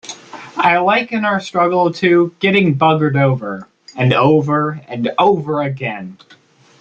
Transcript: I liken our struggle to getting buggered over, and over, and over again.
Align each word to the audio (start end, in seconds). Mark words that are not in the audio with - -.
I 0.57 0.77
liken 0.79 1.25
our 1.25 1.39
struggle 1.39 1.93
to 1.93 2.33
getting 2.39 2.75
buggered 2.75 3.15
over, 3.23 3.67
and 3.95 4.13
over, 4.15 4.81
and 4.87 5.11
over 5.19 5.61
again. 5.61 6.17